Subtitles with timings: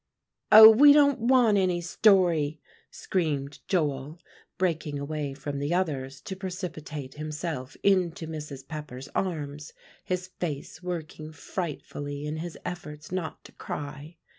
[0.51, 2.59] "Oh, we don't want any story!"
[2.89, 4.17] screamed Joel,
[4.57, 8.67] breaking away from the others to precipitate himself into Mrs.
[8.67, 14.17] Pepper's arms, his face working frightfully in his efforts not to cry.